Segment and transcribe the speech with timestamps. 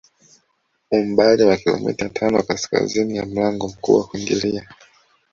[0.97, 4.67] Umbali wa kilomita tano kaskazini ya mlango mkuu wa kuingilia